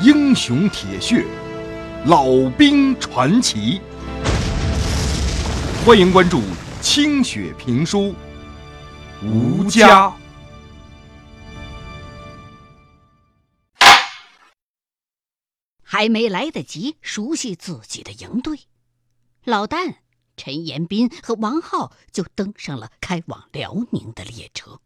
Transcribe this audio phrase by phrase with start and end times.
[0.00, 1.26] 英雄铁血，
[2.06, 3.80] 老兵传奇。
[5.84, 6.40] 欢迎关注
[6.80, 8.14] 清雪评书
[9.26, 10.06] 《吴家》。
[15.82, 18.60] 还没来得及熟悉自己的营队，
[19.42, 19.96] 老旦、
[20.36, 24.78] 陈延斌和王浩就登上了开往辽宁的列车。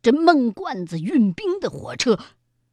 [0.00, 2.18] 这闷罐子运兵的火车，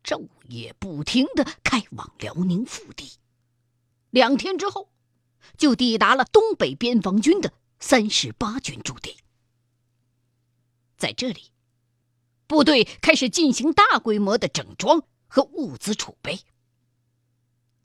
[0.06, 3.14] 昼夜不停的开往辽宁腹地。
[4.12, 4.90] 两天之后，
[5.58, 9.18] 就抵达了东北边防军的三十八军驻地。
[10.96, 11.52] 在这里，
[12.48, 15.04] 部队开始进行大规模的整装。
[15.28, 16.40] 和物资储备。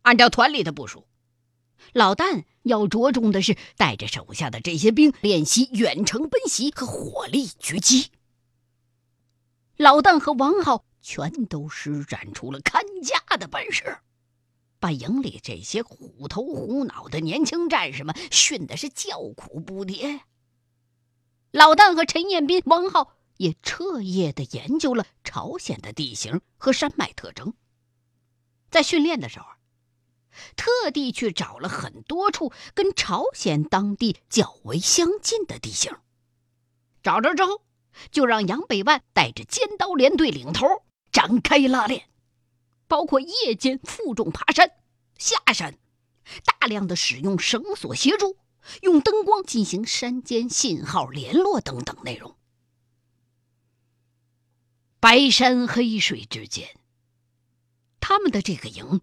[0.03, 1.09] 按照团里的部署，
[1.93, 8.13] 老旦要着重的是带着手下的这些兵练习远程奔袭和火力狙击。
[9.77, 13.99] 老旦和王浩全都施展出了看家的本事，
[14.79, 20.21] 把营里这些虎头虎脑的年轻战士们训的是叫苦不迭。
[21.51, 23.17] 老旦和陈彦斌、王浩。
[23.41, 27.55] 也彻夜的研究了朝鲜的地形和山脉特征，
[28.71, 29.47] 在训练的时候，
[30.57, 35.91] 特地去找了很多处跟朝鲜当地较为相近的地形。
[37.03, 37.63] 找着之后，
[38.11, 40.67] 就让杨百万带着尖刀连队领头
[41.13, 42.09] 展开拉练，
[42.87, 44.71] 包括夜间负重爬山、
[45.19, 45.79] 下山，
[46.45, 48.37] 大量的使用绳索协助，
[48.83, 52.37] 用灯光进行山间信号联络等等内容。
[55.01, 56.77] 白山黑水之间，
[58.01, 59.01] 他们的这个营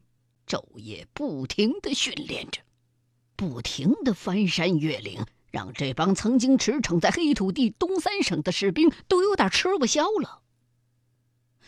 [0.47, 2.61] 昼夜不停的训练着，
[3.35, 10.43] 不停的翻山越岭，让这帮曾经驰骋在黑土地东三省的士兵都有点吃不消了。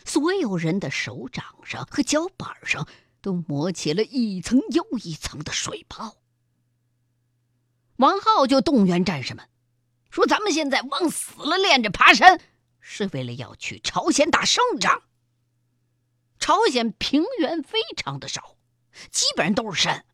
[0.04, 2.86] 所有人的手掌上和脚板上
[3.20, 6.16] 都磨起了一层又一层的水泡。
[7.96, 9.46] 王浩就动员战士们
[10.10, 12.40] 说：“咱们现在往死了练着爬山。”
[12.80, 15.02] 是为了要去朝鲜打胜仗。
[16.38, 18.56] 朝鲜平原非常的少，
[19.10, 20.06] 基本上都是山。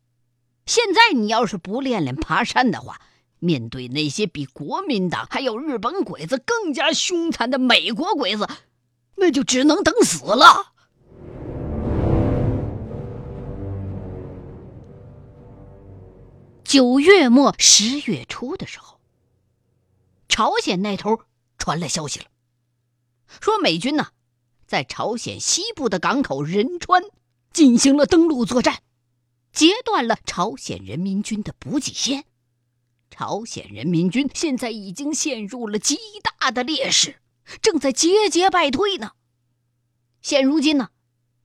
[0.65, 3.01] 现在你要是不练练爬山的话，
[3.39, 8.47] 面对那些比国民党还有日本鬼子更加凶残的美国鬼子，
[9.17, 10.73] 那就只能等死了。
[16.63, 18.99] 九月末十月初的时候，
[20.27, 21.21] 朝鲜那头
[21.57, 22.25] 传来消息了。
[23.41, 24.09] 说美军呢，
[24.65, 27.03] 在朝鲜西部的港口仁川
[27.51, 28.81] 进行了登陆作战，
[29.51, 32.25] 截断了朝鲜人民军的补给线。
[33.09, 37.15] 朝鲜人民军现在已经陷入了极大的劣势，
[37.61, 39.11] 正在节节败退呢。
[40.21, 40.89] 现如今呢，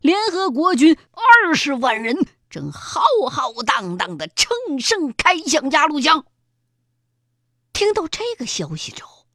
[0.01, 0.97] 联合国军
[1.45, 6.27] 二十万人正浩浩荡荡的乘胜开向鸭绿江。
[7.73, 9.27] 听到这个消息之后，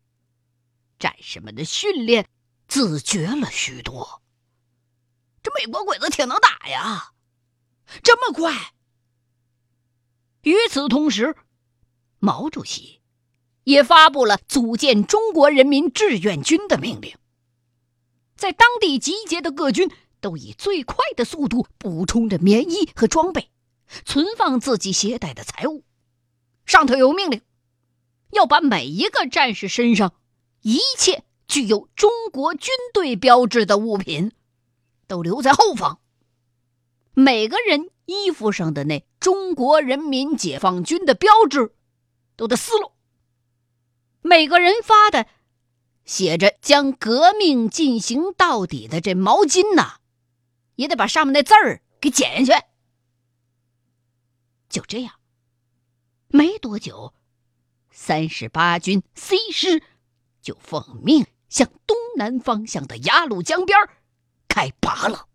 [0.99, 2.27] 战士们的训练。
[2.69, 4.21] 自觉了许多。
[5.41, 7.13] 这美国鬼子挺能打呀，
[8.03, 8.73] 这么快。
[10.41, 11.37] 与此同时，
[12.19, 13.01] 毛主席
[13.67, 17.17] 也发布了组建中国人民志愿军的命令，
[18.37, 19.91] 在当地集结的各军
[20.21, 23.49] 都以最快的速度补充着棉衣和装备，
[24.05, 25.83] 存放自己携带的财物。
[26.65, 27.41] 上头有命令，
[28.31, 30.13] 要把每一个战士身上
[30.61, 31.23] 一切。
[31.45, 34.33] 具有中国军队标志的物品，
[35.07, 35.99] 都留在后方。
[37.13, 41.73] 每个人衣服上的那“中国人民解放军”的标志，
[42.35, 42.91] 都得撕了。
[44.27, 45.27] 每个人发的
[46.03, 49.97] 写着“将革命进行到底”的这毛巾呐，
[50.75, 52.65] 也得把上面那字儿给剪下去。
[54.69, 55.13] 就这样，
[56.27, 57.13] 没多久，
[57.89, 59.81] 三十八军 C 师
[60.41, 61.25] 就奉命。
[61.49, 63.79] 向东南方向的鸭绿江边
[64.49, 65.29] 开拔了。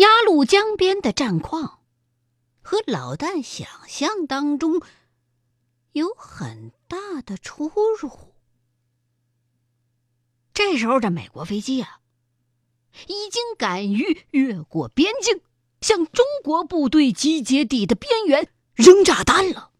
[0.00, 1.80] 鸭绿江边的战况
[2.62, 4.80] 和老旦想象当中
[5.92, 8.34] 有很大的出入。
[10.54, 12.00] 这时候，这美国飞机啊。
[13.06, 15.42] 已经敢于越过边境，
[15.80, 19.70] 向中国部队集结地的边缘扔炸弹了。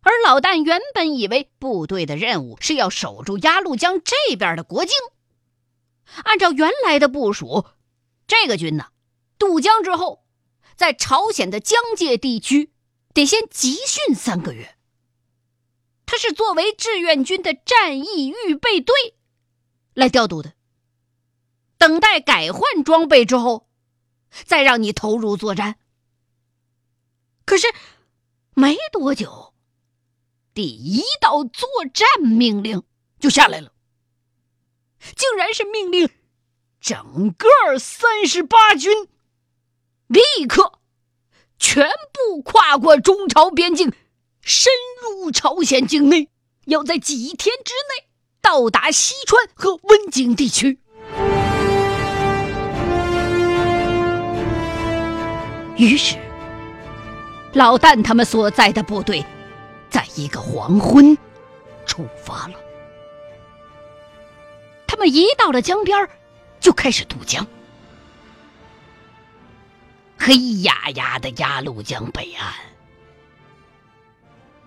[0.00, 4.96] 而老旦原本以为部队的任务是要守住鸭绿江这边的国境，
[6.24, 7.66] 按照原来的部署，
[8.28, 8.92] 这个军呢
[9.38, 10.24] 渡江之后，
[10.76, 12.72] 在朝鲜的疆界地区
[13.12, 14.76] 得先集训三个月。
[16.06, 18.94] 他是作为志愿军的战役预备队
[19.94, 20.54] 来调度的，
[21.76, 23.68] 等待改换装备之后，
[24.44, 25.78] 再让你投入作战。
[27.44, 27.66] 可是
[28.54, 29.54] 没多久，
[30.54, 32.82] 第一道作战命令
[33.18, 33.72] 就下来了，
[35.16, 36.08] 竟然是命令
[36.80, 39.08] 整个三十八军
[40.06, 40.78] 立刻
[41.58, 43.92] 全部跨过中朝边境。
[44.40, 44.72] 深
[45.02, 46.30] 入朝鲜境内，
[46.64, 48.08] 要在几天之内
[48.40, 50.78] 到达西川和温井地区。
[55.76, 56.16] 于是，
[57.52, 59.22] 老旦他们所在的部队，
[59.90, 61.18] 在一个黄昏
[61.84, 62.54] 出发了。
[64.86, 66.08] 他们一到了江边，
[66.60, 67.46] 就开始渡江。
[70.18, 72.52] 黑压压的鸭绿江北岸。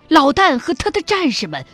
[0.08, 1.64] 老旦和他的战士们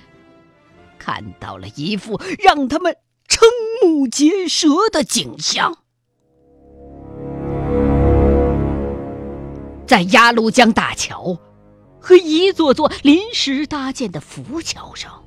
[0.99, 2.97] 看到了一幅让他们
[3.29, 3.41] 瞠
[3.83, 5.79] 目结舌的景象：
[9.87, 11.39] 在鸭绿江大桥
[12.01, 15.25] 和一座座临时搭建的浮桥上，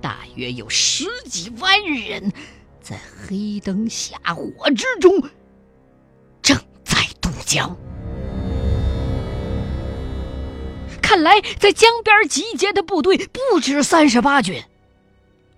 [0.00, 2.32] 大约有十几万人
[2.82, 5.22] 在黑灯瞎火之中
[6.42, 7.76] 正在渡江。
[11.00, 14.64] 看来，在江边集结的部队不止三十八军，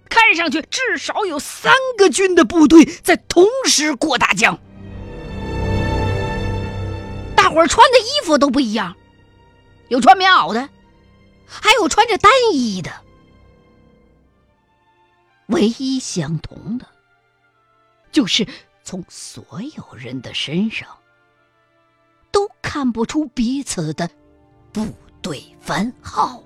[0.09, 4.59] 看上去至少有三个军的部队在同时过大江。
[7.37, 8.97] 大伙儿穿的衣服都不一样，
[9.89, 10.69] 有穿棉袄的，
[11.47, 12.91] 还有穿着单衣的。
[15.49, 16.87] 唯一相同的，
[18.15, 18.47] 就是
[18.83, 20.89] 从所有人的身上
[22.31, 24.09] 都看不出彼此的
[24.73, 24.87] 不。
[25.25, 26.43] 对番号，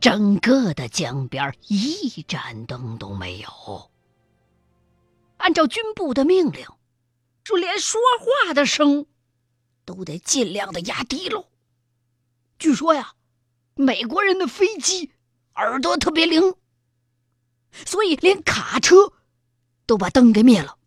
[0.00, 3.88] 整个的江边一盏灯都没有。
[5.36, 6.66] 按照军部的命令，
[7.44, 9.06] 说连说话的声
[9.84, 11.46] 都得尽量的压低喽。
[12.58, 13.12] 据说呀，
[13.76, 15.12] 美国人的飞机
[15.58, 16.54] 耳朵特别灵，
[17.84, 18.94] 所以连卡车
[19.86, 20.78] 都把灯给灭了。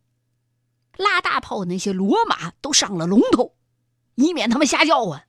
[0.97, 3.56] 拉大炮那些骡马都上了龙头，
[4.15, 5.27] 以免他们瞎叫唤。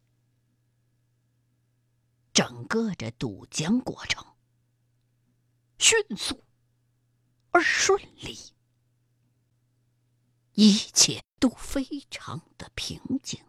[2.32, 4.24] 整个这渡江过程
[5.78, 6.44] 迅速
[7.50, 8.38] 而顺利，
[10.54, 13.40] 一切都非常的平静，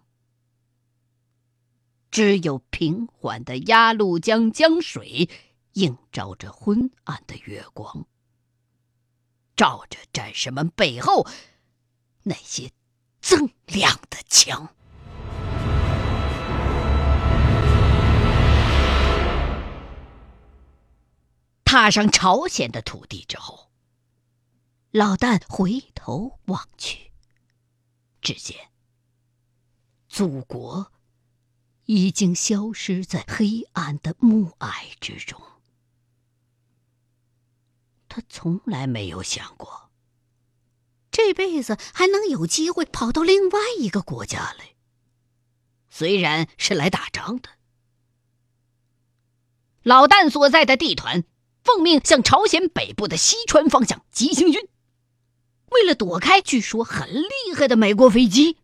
[2.10, 5.30] 只有平缓的鸭绿江江水
[5.74, 8.06] 映照着昏暗的月光，
[9.56, 11.28] 照着战士们背后。
[12.26, 12.72] 那些
[13.22, 14.74] 锃亮的枪，
[21.66, 23.70] 踏上朝鲜的土地之后，
[24.92, 27.12] 老旦回头望去，
[28.22, 28.70] 只见
[30.08, 30.94] 祖国
[31.84, 35.42] 已经消失在黑暗的暮霭之中。
[38.14, 39.90] 他从来没有想过。
[41.10, 44.76] 这辈子还能有机会跑到另外一个国家来，
[45.90, 47.50] 虽然是来打仗的。
[49.82, 51.24] 老旦所在的地团
[51.64, 54.62] 奉命向朝鲜北部的西川方向急行军，
[55.72, 58.60] 为了躲开据说很厉害的美国飞机，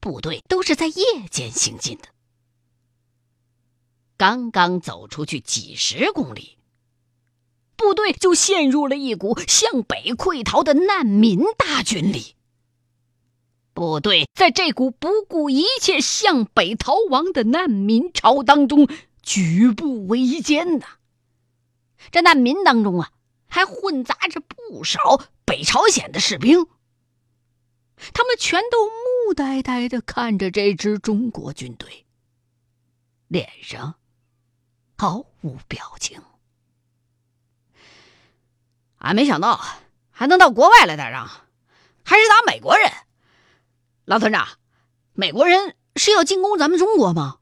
[0.00, 2.08] 部队都是在夜间行进的。
[4.16, 6.56] 刚刚走出去几十公里。
[7.80, 12.36] 部队就陷入了一股向北溃逃的难民大军里。
[13.72, 18.86] 部队在这股不顾一切向北逃亡的难民潮当中
[19.22, 20.98] 举步维艰呐。
[22.10, 23.12] 这难民当中啊，
[23.48, 24.98] 还混杂着不少
[25.46, 26.66] 北朝鲜的士兵。
[28.12, 32.04] 他们全都木呆呆的看着这支中国军队，
[33.26, 33.94] 脸上
[34.98, 36.20] 毫无表情。
[39.00, 39.58] 俺没想到
[40.10, 41.26] 还能到国外来打仗，
[42.04, 42.92] 还是打美国人。
[44.04, 44.46] 老团长，
[45.14, 47.38] 美国人是要进攻咱们中国吗？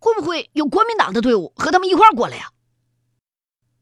[0.00, 2.50] 会不会有国民党的队伍和他们一块过来呀？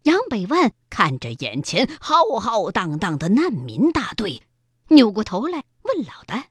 [0.02, 4.42] 杨百万看着眼前浩浩荡荡的难民大队，
[4.88, 6.50] 扭过头来问老丹：“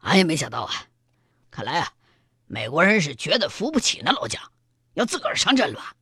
[0.00, 0.72] 俺也没想到啊，
[1.50, 1.94] 看来啊，
[2.46, 4.52] 美国人是觉得扶不起那老蒋，
[4.92, 5.96] 要自个儿上阵了。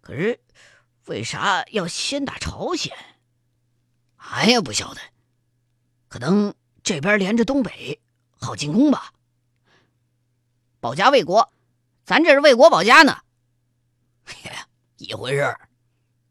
[0.00, 0.40] 可是……”
[1.08, 2.96] 为啥要先打朝鲜？
[4.16, 5.00] 俺也不晓得，
[6.08, 8.00] 可能这边连着东北，
[8.38, 9.12] 好进攻吧。
[10.80, 11.50] 保家卫国，
[12.04, 13.18] 咱这是为国保家呢。
[14.98, 15.68] 一回事儿。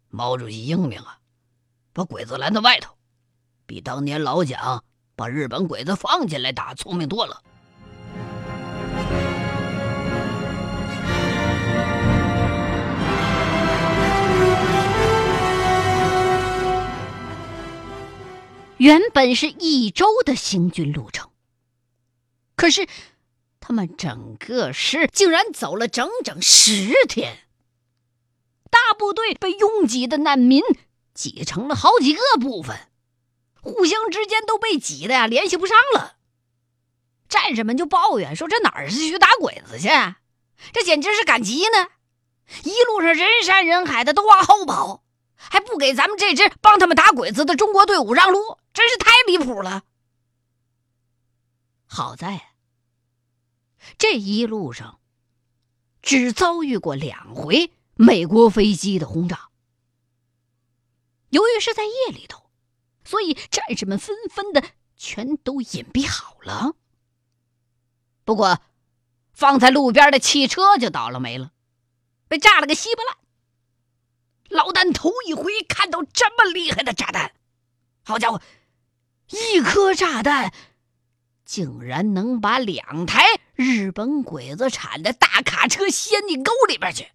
[0.09, 1.19] 毛主席英明啊，
[1.91, 2.95] 把鬼子拦在外头，
[3.65, 4.83] 比当年老蒋
[5.15, 7.41] 把日本鬼子放进来打聪明多了。
[18.77, 21.31] 原本是一周的行军路程，
[22.55, 22.87] 可是
[23.59, 27.39] 他们整个师竟然走了整整十天。
[28.69, 30.61] 大部队被拥挤的难民
[31.13, 32.77] 挤成了好几个部分，
[33.61, 36.17] 互相之间都被挤得呀联系不上了。
[37.27, 39.89] 战士们就抱怨说：“这哪儿是去打鬼子去？
[40.71, 41.87] 这简直是赶集呢！
[42.63, 45.03] 一路上人山人海的，都往后跑。”
[45.37, 49.83] 还不给咱们这支帮他们打鬼子的中国队伍让路，真是太离谱了。
[51.85, 52.53] 好在
[53.97, 54.99] 这一路上
[56.01, 59.49] 只遭遇过两回美国飞机的轰炸。
[61.29, 62.49] 由于是在夜里头，
[63.03, 64.63] 所以战士们纷纷的
[64.95, 66.75] 全都隐蔽好了。
[68.23, 68.61] 不过，
[69.33, 71.51] 放在路边的汽车就倒了霉了，
[72.27, 73.17] 被炸了个稀巴烂。
[74.49, 77.33] 老旦头一回看到这么厉害的炸弹，
[78.03, 78.41] 好家伙，
[79.29, 80.53] 一颗炸弹
[81.45, 83.23] 竟然能把两台
[83.53, 87.07] 日本鬼子产的大卡车掀进沟里边去。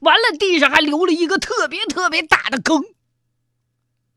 [0.00, 2.84] 完了，地上还留了一个特别特别大的坑。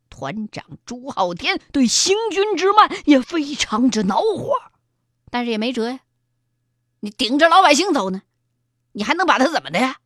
[0.10, 4.54] 团长朱浩天对行军之慢也非常之恼火，
[5.30, 6.00] 但是也没辙呀，
[7.00, 8.24] 你顶着老百姓走呢，
[8.92, 9.98] 你还能把他怎么的呀？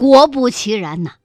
[0.00, 1.16] 果不其然呐！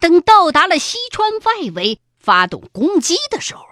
[0.00, 3.64] 等到达了西川外围，发动攻击的时候，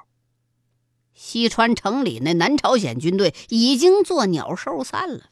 [1.12, 5.30] 西川城里那南朝鲜军队已经做鸟兽散了，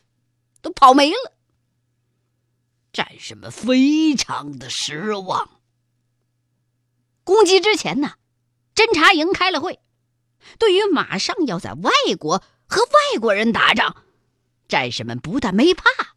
[0.61, 1.35] 都跑没了。
[2.93, 5.61] 战士们非常的失望。
[7.23, 8.15] 攻击之前呢，
[8.75, 9.79] 侦察营开了会，
[10.59, 14.03] 对于马上要在外国和外国人打仗，
[14.67, 16.16] 战士们不但没怕。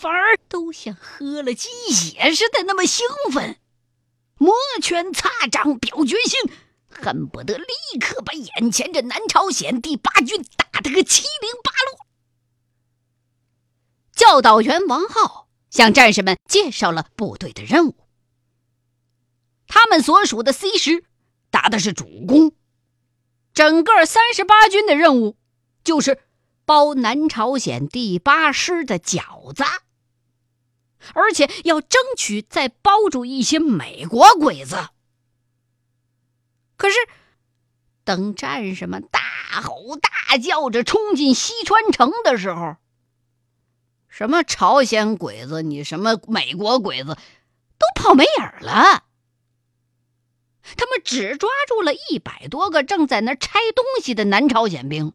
[0.00, 3.58] 反而都像喝了鸡血似的那么兴奋，
[4.38, 6.40] 摩拳擦掌表决心，
[6.88, 12.06] 恨不得立刻把眼前这南朝鲜第八军打得个七零八落。
[14.14, 17.94] 教导员王浩向战士们介绍了部队的任务。
[19.66, 21.04] 他们所属的 C 师
[21.50, 22.52] 打的是主攻，
[23.52, 25.36] 整个三十八军的任务
[25.84, 26.22] 就是
[26.64, 29.62] 包南朝鲜第八师的饺子。
[31.14, 34.88] 而且要争取再包住一些美国鬼子。
[36.76, 36.96] 可是，
[38.04, 39.20] 等战士们大
[39.62, 42.76] 吼大叫着冲进西川城的时候，
[44.08, 47.16] 什么朝鲜鬼子，你什么美国鬼子，
[47.78, 49.04] 都跑没影了。
[50.76, 55.12] 他们只抓住了一百多个正在那拆东西的南朝鲜兵。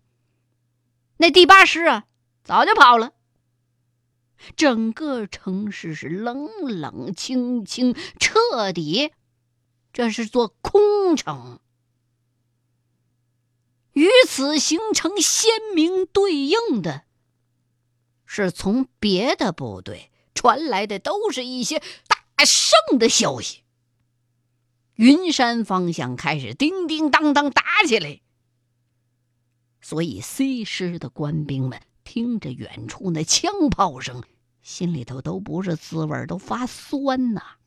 [1.17, 2.05] 那第八师啊，
[2.43, 3.13] 早就跑了。
[4.55, 9.11] 整个城市是冷冷清清，彻底，
[9.93, 11.59] 这是座空城。
[13.93, 17.05] 与此形成鲜明对应的，
[18.25, 23.63] 是从别的部队传来的，都是一些大胜的消息。
[24.95, 28.21] 云山方向开始叮叮当当打起来，
[29.81, 31.81] 所以 C 师的官兵们。
[32.15, 34.23] 听着远处那枪炮声，
[34.61, 37.57] 心里头都不是滋味，都发酸呐。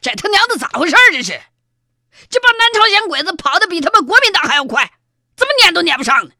[0.00, 1.32] 这他娘的咋回事这是，
[2.30, 4.92] 这帮南朝鲜鬼子跑的比他们国民党还要快，
[5.34, 6.32] 怎么撵都撵不上呢？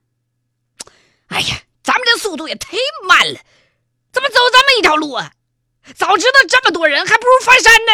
[1.26, 2.76] 哎呀，咱们这速度也忒
[3.08, 3.40] 慢了，
[4.12, 5.32] 怎么走这么一条路啊？
[5.96, 7.92] 早知道这么多人，还不如翻山呢。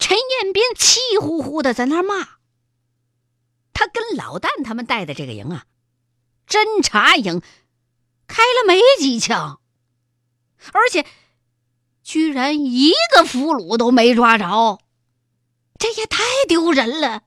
[0.00, 2.30] 陈彦斌气呼呼的在那骂，
[3.72, 5.66] 他跟老旦他们带的这个营啊。
[6.50, 7.40] 侦察营
[8.26, 9.60] 开了没几枪，
[10.72, 11.06] 而且
[12.02, 14.80] 居然一个俘虏都没抓着，
[15.78, 17.22] 这也太丢人了。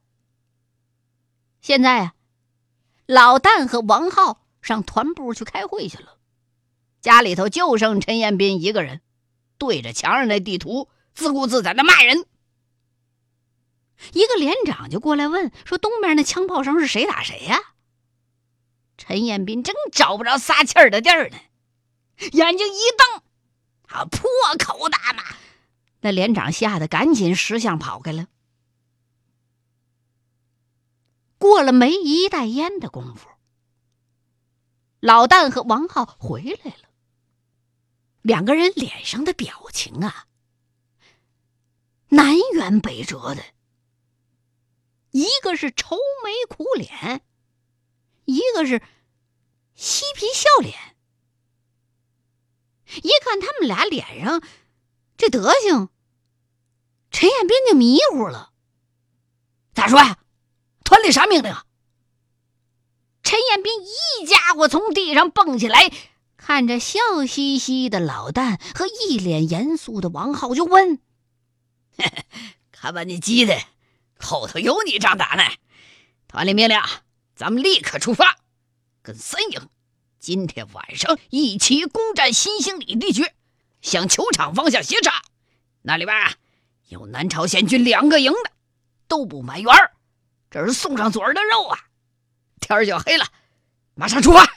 [1.62, 2.14] 现在啊，
[3.06, 6.18] 老旦和王浩上团部去开会去了，
[7.00, 9.02] 家里头就剩陈彦斌一个人，
[9.58, 12.26] 对着墙上那地图自顾自在那骂人。
[14.12, 17.58] 一个连长就过来问说：“东边那枪炮声是谁打谁呀？”
[19.06, 21.38] 陈彦斌正找不着撒气儿的地儿呢，
[22.32, 23.22] 眼睛一瞪，
[23.90, 25.24] 啊，破口大骂。
[26.00, 28.28] 那连长吓得赶紧识相跑开了。
[31.38, 33.28] 过了没一袋烟的功夫，
[35.02, 36.88] 老旦和王浩回来了。
[38.22, 40.28] 两个人脸上的表情啊，
[42.08, 43.44] 南辕北辙的。
[45.12, 47.22] 一个是愁眉苦脸，
[48.24, 48.82] 一个是
[49.76, 50.78] 嬉皮笑脸。
[53.02, 54.42] 一看他们俩脸上
[55.18, 55.90] 这德行，
[57.12, 58.52] 陈彦斌就迷糊了。
[59.74, 60.20] 咋说呀？
[60.84, 61.56] 团里啥命令？
[63.24, 65.92] 陈彦斌一家伙从地上蹦起来，
[66.38, 71.00] 看着笑嘻嘻的老旦和一脸严肃的王浩，就问
[72.72, 73.60] ：“看把你急的，
[74.20, 75.44] 后头有你仗打呢？
[76.28, 76.80] 团里命令，
[77.34, 78.38] 咱们立刻出发，
[79.04, 79.70] 跟三营
[80.18, 83.30] 今天晚上一起攻占新兴里地区，
[83.82, 85.22] 向球场方向斜插。
[85.82, 86.32] 那里边啊，
[86.88, 88.52] 有南朝鲜军两个营的，
[89.10, 89.74] 都不满员。”
[90.50, 91.78] 这是送上嘴儿的肉啊！
[92.62, 93.26] 天儿就黑了，
[93.94, 94.48] 马上出发。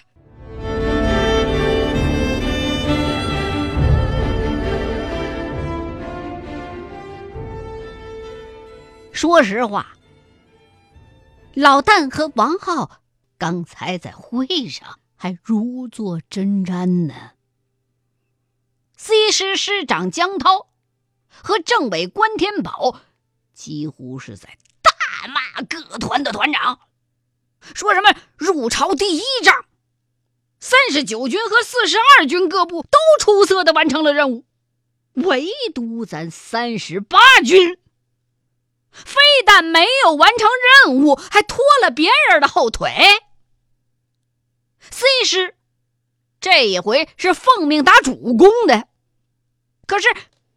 [9.10, 9.96] 说实话，
[11.54, 13.00] 老旦和王浩
[13.38, 17.32] 刚才在会上还如坐针毡呢。
[18.96, 20.68] C 师师长江涛
[21.28, 23.00] 和政委关天宝
[23.52, 24.92] 几乎是在大。
[25.28, 26.78] 骂各团的团长，
[27.74, 29.64] 说什么入朝第一仗，
[30.60, 34.44] 三十九军和四十二军各部都出色的完成了任务，
[35.14, 37.76] 唯独咱三十八军，
[38.92, 40.48] 非但没有完成
[40.86, 42.92] 任务，还拖了别人的后腿。
[44.90, 45.54] C 师
[46.40, 48.88] 这一回是奉命打主攻的，
[49.86, 50.08] 可是。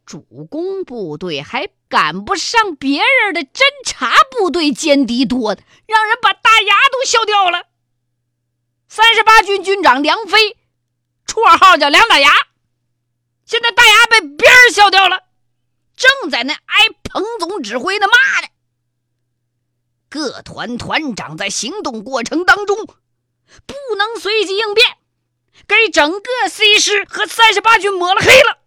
[0.05, 7.68] 主攻部队还赶不上别人的侦察部队歼敌多的，让人把大牙都笑掉了。
[8.87, 10.57] 三十八军军长梁飞，
[11.27, 12.31] 绰号叫梁大牙，
[13.46, 15.25] 现在大牙被别人笑掉了，
[15.96, 18.48] 正在那挨彭总指挥的骂呢。
[20.09, 22.87] 各团团长在行动过程当中
[23.66, 24.98] 不能随机应变，
[25.68, 28.59] 给整个 C 师和三十八军抹了黑了。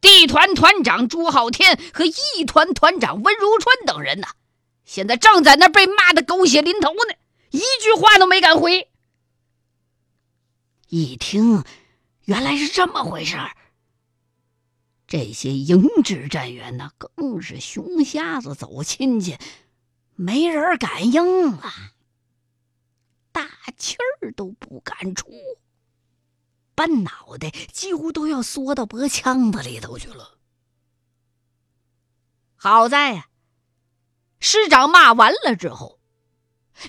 [0.00, 4.28] D 团团长朱浩天和 E 团团长温如春等人呢，
[4.84, 7.14] 现在正在那被骂的狗血淋头呢，
[7.50, 8.90] 一句话都没敢回。
[10.88, 11.64] 一听，
[12.26, 13.56] 原来是这么回事儿。
[15.06, 19.38] 这些营制战员呢，更是熊瞎子走亲戚，
[20.14, 21.92] 没人敢应啊，
[23.34, 25.28] 大气儿都不敢出。
[26.76, 30.38] 半脑袋几乎都要缩到脖腔子里头去了。
[32.54, 33.26] 好在呀，
[34.38, 35.98] 师长骂完了之后，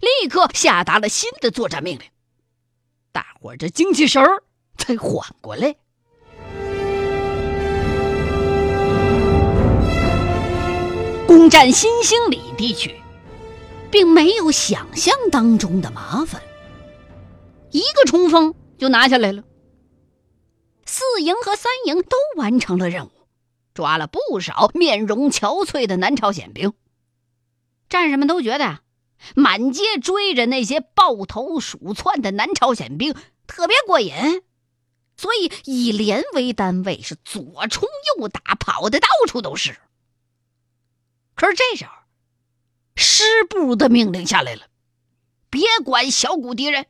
[0.02, 2.08] 立刻下达了新的作战命令，
[3.12, 4.44] 大伙儿这精气神儿
[4.78, 5.76] 才缓过来。
[11.28, 13.02] 攻占新兴里地区，
[13.96, 16.44] 并没有想象当中的麻烦，
[17.72, 19.46] 一个冲锋就拿下来了。
[20.86, 23.12] 四营和三营都完成了任务，
[23.74, 26.74] 抓了不少面容憔悴的南朝鲜兵。
[27.88, 28.82] 战士们都觉得，
[29.34, 33.16] 满街追着那些抱头鼠窜的南朝鲜兵
[33.48, 34.14] 特别过瘾，
[35.16, 37.88] 所以以连为单位是左冲
[38.20, 39.78] 右打，跑的到处都是。
[41.34, 41.92] 可是这时候，
[42.96, 44.68] 师部的命令下来了，
[45.50, 46.88] 别管小股敌人，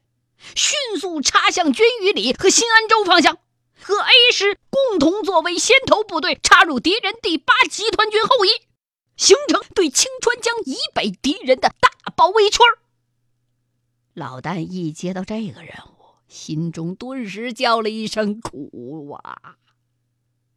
[0.56, 3.38] 迅速插向军隅里和新安州方向。
[3.82, 8.50] 和 A 师共同作为先头部队，插入敌人第八集团军后翼，
[9.16, 12.62] 形成对清川江以北敌人的大包围圈。
[14.14, 19.58] 老旦一接到这个任务，心中顿时叫了一声苦啊！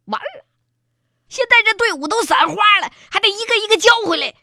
[0.05, 0.45] 完了，
[1.27, 4.33] 现在这队伍都散花了，还得一个一个交回来。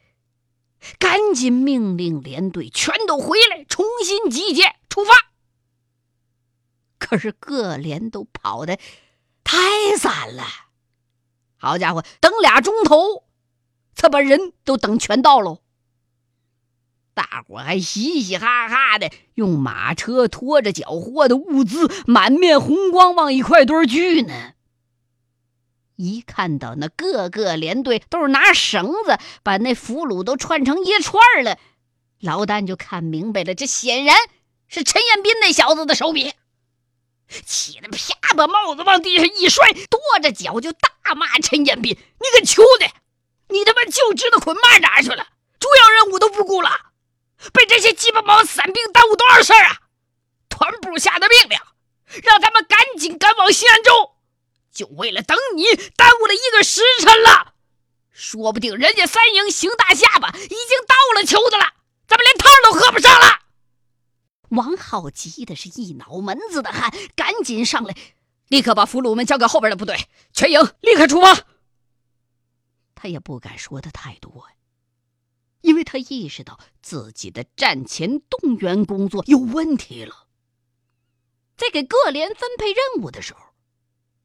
[0.99, 5.13] 赶紧命令连队全都回来，重新集结，出发。
[6.99, 8.79] 可是各连都跑的
[9.45, 10.45] 太散了，
[11.57, 13.25] 好家伙，等俩钟头，
[13.95, 15.61] 才把人都等全到喽。
[17.15, 24.53] 大伙还嘻嘻哈哈的，用马车拖着缴获的物资，满面红光往一块堆聚呢。
[25.97, 31.59] 一看到那各个连队都是拿绳子把那俘虏都串成一串了，
[32.21, 34.17] 老旦就看明白了，这显然
[34.69, 36.33] 是陈彦斌那小子的手笔。
[37.45, 42.87] 气得啪把帽子往地上一摔，跺着脚就大骂陈彦斌：“你个球的，
[43.49, 45.27] 你他妈就知道捆马哪去了？
[45.59, 46.71] 主要任务都不顾了，
[47.53, 49.79] 被这些鸡巴毛散兵耽误多少事儿啊！
[50.49, 51.59] 团部下的命令，
[52.23, 54.13] 让咱们赶紧赶往西安州，
[54.77, 55.65] 就为了等你，
[55.97, 57.55] 耽误了一个时辰了。
[58.13, 61.73] 说不定人家三营邢大下巴已经到了球的了，
[62.07, 63.41] 咱们连汤都喝不上了。”
[64.51, 67.97] 王浩急的是一脑门子的汗，赶紧上来，
[68.49, 71.47] 立刻把俘虏们交给后边的部队，全营立刻出发。
[72.95, 74.47] 他也不敢说的太多，
[75.63, 80.27] 因为他意识到自己的战前动员工作有问题了。
[81.57, 83.41] 在给各连分配任务的时候，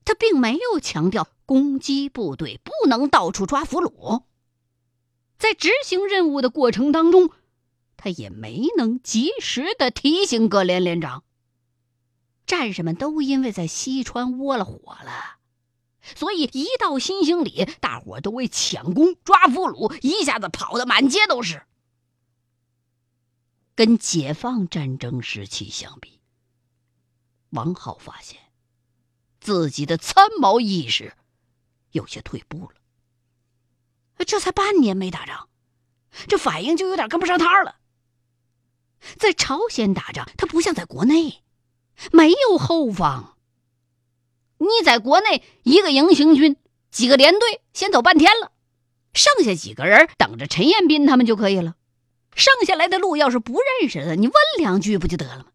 [0.05, 4.23] 他并没有强调攻击部队不能到处抓俘虏。
[5.37, 7.31] 在执行任务的过程当中。
[8.03, 11.23] 他也没能及时的提醒各连连长，
[12.47, 15.37] 战士们都因为在西川窝了火了，
[16.15, 21.61] 所以一到新兴里，大伙都为抢功抓俘虏，一下子跑得满街都是。
[23.75, 26.19] 跟解放战争时期相比，
[27.51, 28.40] 王浩发现
[29.41, 31.13] 自己的参谋意识
[31.91, 34.23] 有些退步了。
[34.25, 35.49] 这才半年没打仗，
[36.27, 37.75] 这反应就有点跟不上趟了。
[39.17, 41.41] 在朝鲜打仗，他不像在国内，
[42.12, 43.36] 没有后方。
[44.60, 46.56] 你在国内一个营行军，
[46.91, 48.51] 几个连队先走半天了，
[49.13, 51.75] 剩下几个人等着陈彦斌他们就可以了。
[52.36, 55.45] 剩下来的路要是不认识的，你问两句不就得了吗？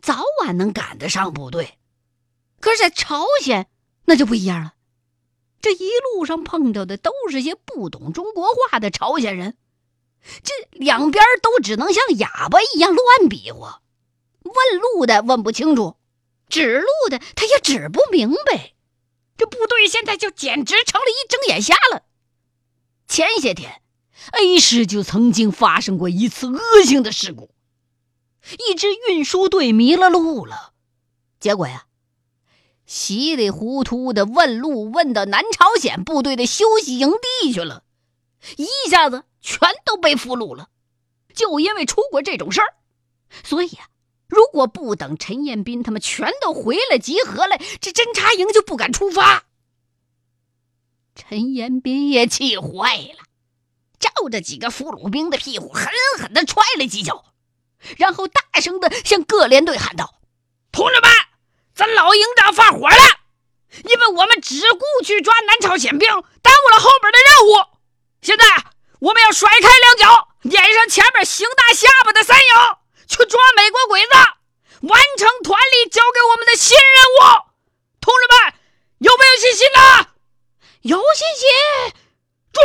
[0.00, 1.78] 早晚能赶得上部队。
[2.66, 3.68] 可是，在朝鲜
[4.06, 4.74] 那就不一样了，
[5.60, 9.56] 这一路上碰到的都是些不懂中国话的朝鲜人。
[10.42, 13.82] 这两边都只能像哑巴一样乱比划，
[14.42, 15.96] 问路的问不清楚，
[16.48, 18.72] 指路的他也指不明白。
[19.36, 22.02] 这部队现在就简直成了一睁眼瞎了。
[23.06, 23.80] 前些天
[24.32, 27.54] ，A 师就曾经发生过一次恶性的事故，
[28.68, 30.72] 一支运输队迷了路了，
[31.38, 31.85] 结果呀，
[32.86, 37.82] 稀里糊涂的问路问到南朝鲜部队的休息营地去了，
[38.56, 39.24] 一下子。
[39.48, 40.70] 全都被俘虏了，
[41.32, 42.74] 就因为出过这种事儿，
[43.44, 43.86] 所以啊，
[44.26, 49.44] 如果不等陈彦斌他们全都回来集合了，这侦察营就不敢出发。
[51.14, 53.24] 陈彦斌也气坏了，
[54.00, 55.86] 照着几个俘虏兵的屁股狠
[56.18, 57.24] 狠地踹了几脚，
[57.98, 60.16] 然后大声地向各连队喊道
[60.72, 61.08] ：“同志们，
[61.76, 62.96] 咱老营长发火了，
[63.84, 67.66] 因为我们只顾去抓南朝鲜兵，耽误了后边的任务。
[68.22, 68.44] 现在。”
[68.98, 74.12] 我们要甩开两脚，撵上前面邢大下巴的三营，去抓美国鬼子，
[74.80, 77.42] 完成团里交给我们的新任务。
[78.00, 78.54] 同志们，
[79.00, 80.06] 有没有信心呢？
[80.80, 81.46] 有信心。
[82.54, 82.64] 追